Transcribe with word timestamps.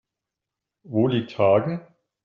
Wo 0.81 1.05
liegt 1.07 1.37
Hagen? 1.37 1.85